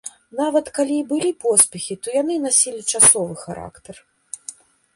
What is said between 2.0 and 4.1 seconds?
то яны насілі часовы характар.